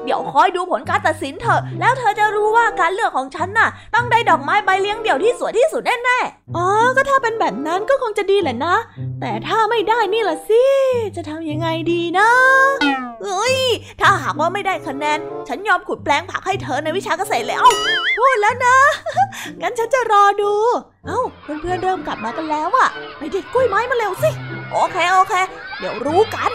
[0.03, 6.65] เดี๋ยวคอยดูผลการตัดสินเถอะ แล้วเธอจะรู้ว่าการเลือกของฉันน่ะ ต้องได้ดอกไม้ใบเลี้ยงเดี่ยวที่สวยที่สุดแน่ๆ อ๋อ
[6.95, 8.75] ก็ถ้าเป็นแบบนั้นก็คงจะดีแหละนะ
[9.21, 10.63] แต่ถ้าไม่ได้นี่ล่ะสิ
[11.15, 12.29] จะทำยังไงดีนะ
[13.23, 13.57] เอ้ย
[14.01, 17.65] ถ้าหากว่าไม่ได้คะแนน ฉันยอมขุดแปลงผักให้เธอในวิชาเกษตรแล้ว
[18.17, 18.77] พูดแล้วนะ
[19.61, 20.53] งั้นฉันจะรอดู
[21.05, 24.29] เอ้า เพื่อนๆเริ่มกลับมากันแล้วอะไปเด็ดกล้วยไม้มาเร็วสิ
[24.71, 25.33] โอเคโอเค
[25.79, 26.51] เดี๋ยวรู้กัน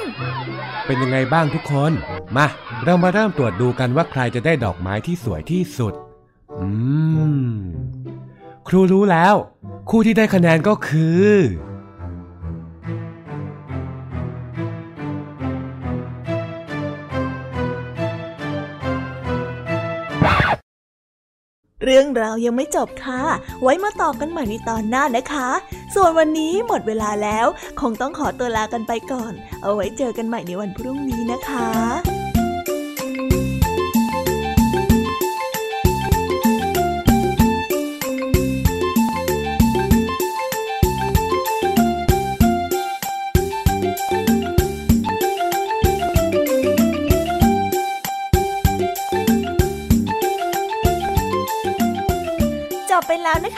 [0.89, 1.93] เป็นยังไงบ้างทุกคน
[2.37, 2.47] มา
[2.85, 5.95] เรามาเริ่มตรวจดูกันว่าใครจะได้ดอกไม้ที่สวยที่สุด
[6.61, 6.69] อื
[7.45, 7.57] ม
[8.69, 9.35] ครูรู้แล้ว
[9.91, 11.29] คู่ที่ได้คะแนนก็คือ
[21.85, 23.23] เรื่องราวยังไม่จบค่ะ
[23.63, 25.49] ไว้มาต่อกันใหม่ในตอนหน้านะคะ
[25.95, 27.47] ส่วนวันนี้หมดเวลาแล้ว
[27.81, 32.18] คงต้องขอตัวลากันไปก่อน เอาไว้เจอกันใหม่ในวันพรุ่งนี้นะคะ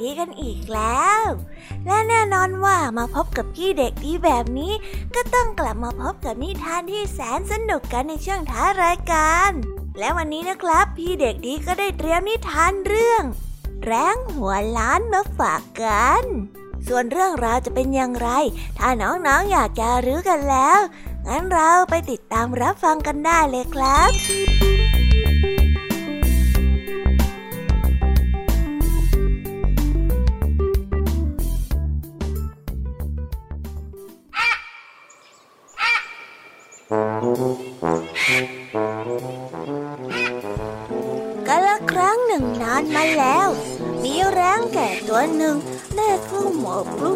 [0.00, 1.22] ดีกันอีกแล้ว
[1.86, 4.72] และแน่นอนว่ามาพบกับพี่เด็กดีแบบนี้
[5.14, 9.50] ก็ต้องกลับมาพบกับนิทานที่แสนสนุกกันในช่วงท้ารายการ
[9.98, 13.22] และวันนี้นะครับ พี่เด็กดีก็ได้เตรียมนิทานเรื่อง
[13.84, 16.24] แร้งหัวล้านมาฝากกัน
[16.88, 18.28] ส่วนเรื่องราวจะเป็นอย่างไร
[18.78, 20.80] ถ้าน้องๆออยากจะรู้กันแล้ว
[21.26, 24.10] งั้นเราไปติดตามรับฟังกันได้เลยครับ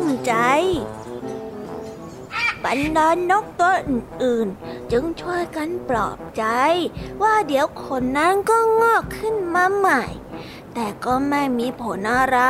[0.05, 0.35] มใจ
[2.65, 6.45] บรรดานกตัวอื่นๆ จึงช่วยกันปลอบใจ
[7.23, 10.03] ว่าเดี๋ยวคนนั้นก็งอกขึ้นมาใหม่
[10.75, 12.41] แต่ก็ไม่มีผลอะไร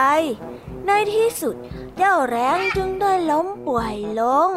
[0.86, 1.54] ในที่สุด
[1.96, 4.50] เจ้าแรงจึงได้ล้มป่วยลง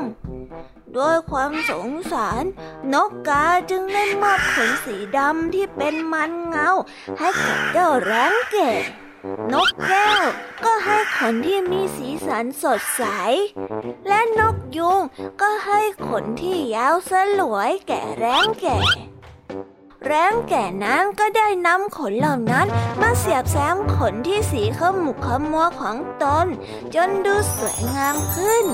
[0.98, 2.43] ด้วยความสงสาร
[2.93, 6.70] นกกาจึงได้มอบขนสีดำที่เป็นมันเงา
[7.18, 8.72] ให้กับเจ้าแร้งเก่
[9.54, 10.24] นกแก้ว
[10.66, 13.04] ก็ให้ขนที่มีสีสันสดใส
[14.08, 15.00] และนกยุง
[15.42, 18.80] ก็ให้ขนที่ยาวสลวยแก่แรงแก่
[20.06, 22.68] แร้งแก่นั้นก็ได้นำขนเหล่านั้น
[23.02, 26.48] มาเสียบแซมขนที่สีขมุกขมัวของตน
[26.95, 28.66] จนดูสวยงามขึ้น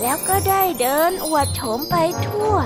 [0.00, 1.96] แล้วก็ได้เดินอวดโฉมไป
[2.26, 2.56] ทั่ว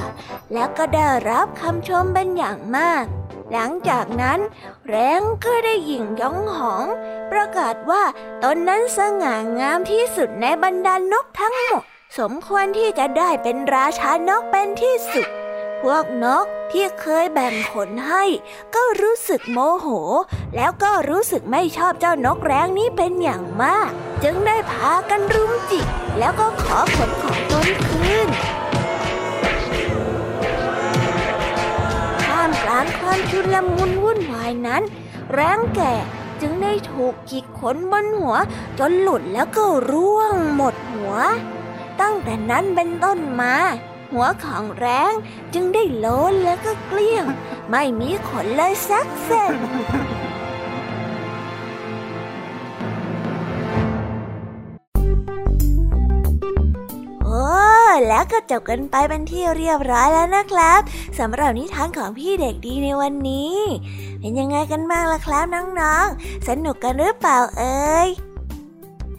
[0.53, 3.05] แล้วก็ได้รับคำชมเป็นอย่างมาก
[3.53, 4.41] หลังจากนั้น
[4.87, 6.87] แร้งก็ได้หยิ่งยองหอง
[7.33, 8.03] ประกาศว่า
[8.45, 11.83] ตนนั้นสง่างามที่สุดในบรรดานกทั้งหมด
[12.19, 15.29] สมควรที่จะได้เป็นราชานกเป็นที่สุด
[15.83, 18.25] พวกนกที่เคยแบ่งขนให้
[18.75, 19.87] ก็รู้สึกโมโห
[20.57, 23.91] แล้วก็รู้สึกไม่ชอบเจ้านกแร้งนี้เป็นอย่างมาก
[24.23, 25.87] จึงได้พากันรุมจิก
[26.19, 28.29] แล้วก็ขอขนของตนคืน
[32.25, 34.83] ท่ามกลางความชุลมุนวุ่นวายนั้น
[35.33, 35.95] แร้งแก่
[36.41, 38.37] จึงได้ถูกจิกขนบนหัว
[38.79, 41.15] จนหลุดแล้วก็ร่วงหมดหัว
[42.01, 43.55] ตั้งแต่นั้นเป็นต้นมา
[44.13, 45.13] หัวของแรง
[45.55, 47.25] จึงได้โล้นแล้วก็เกลี้ยง
[47.71, 49.55] ไม่มีขนเลยสักเส้น
[57.25, 57.45] โอ้
[58.09, 60.81] แล้วก็จบกันไปเป็นที่เรียบร้อยแล้วนะครับ
[61.19, 63.57] สำหรับนิทานของพี่เด็กดีในวันนี้
[64.21, 68.09] เป็นยังไงกันบ้างล่ะครับน้องๆ สนุกกันหรือเปล่าเอ่ย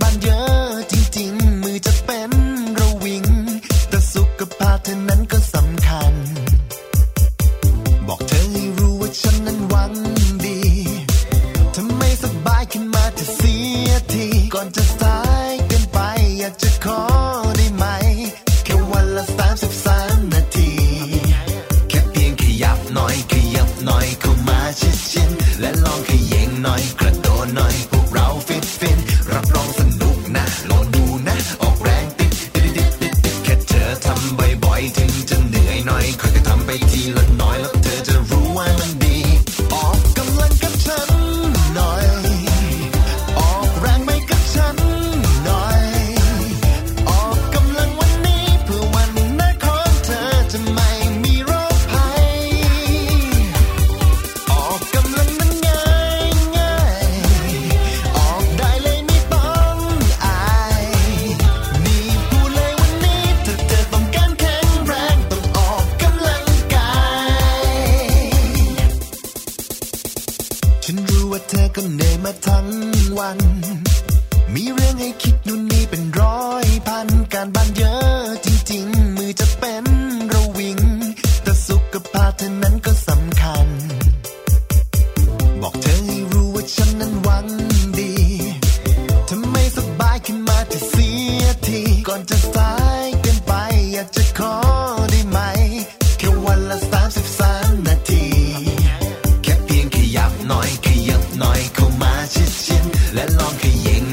[0.00, 0.37] พัน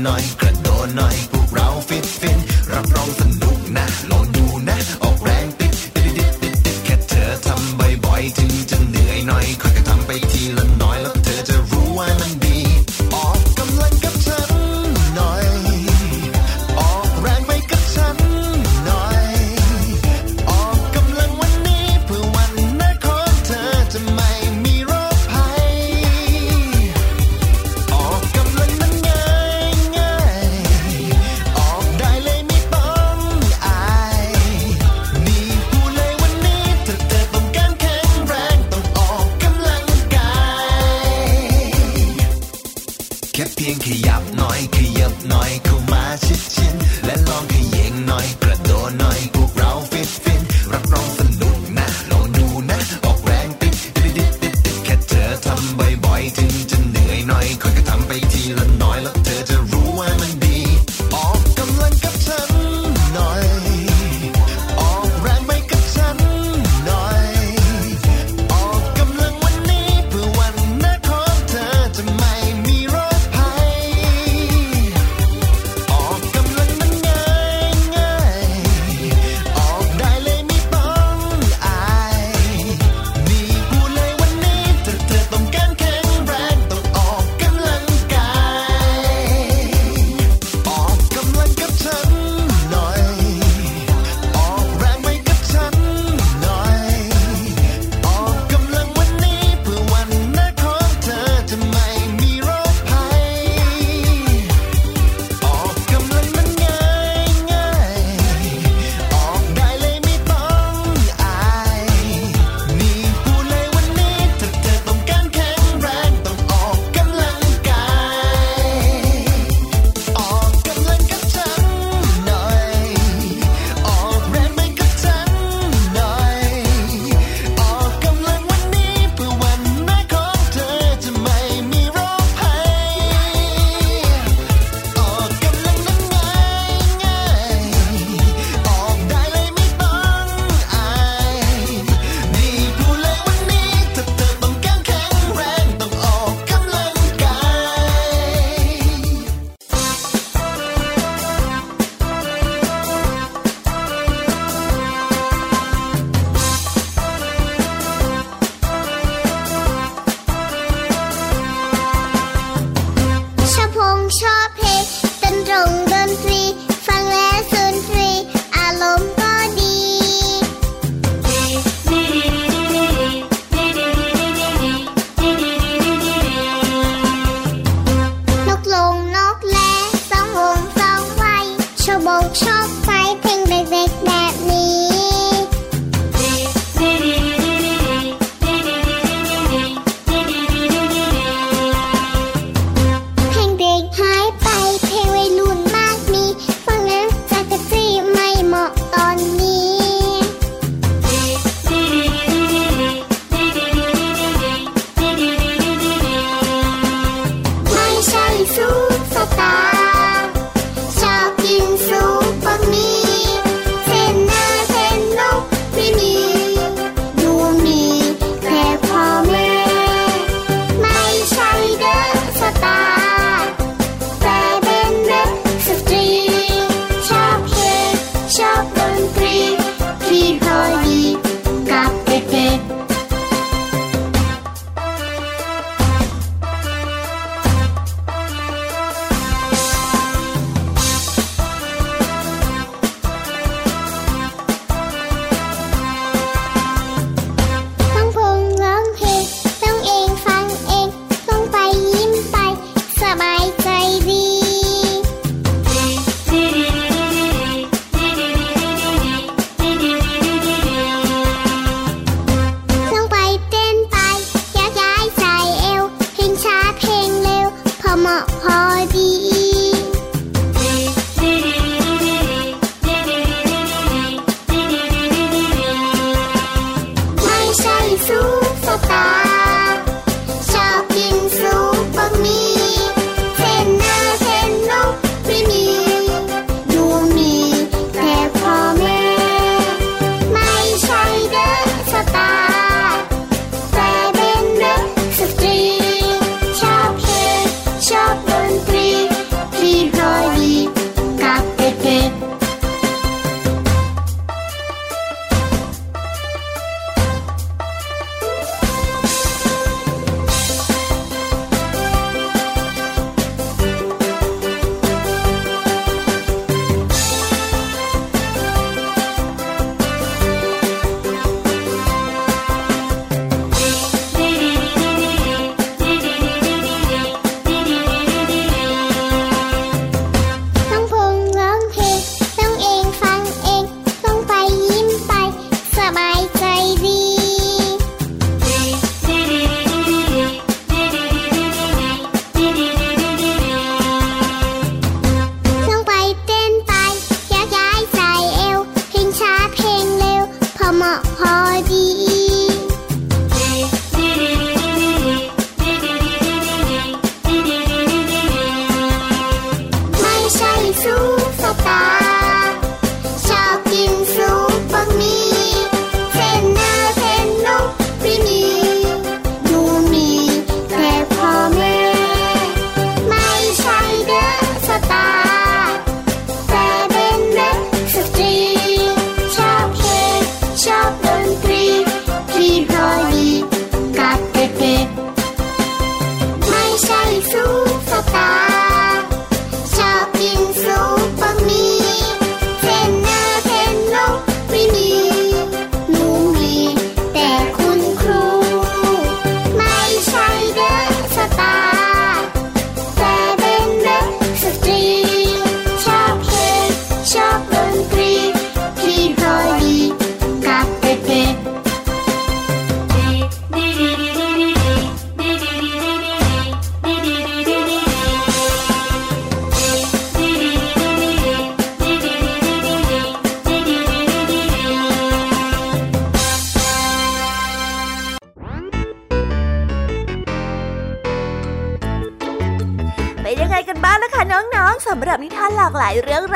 [0.06, 1.35] Donai, cred Donai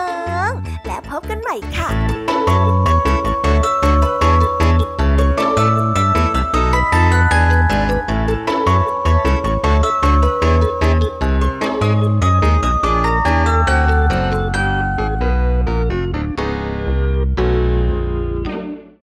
[0.00, 0.04] อ
[0.48, 1.88] งๆ และพบกันใหม่ค่ะ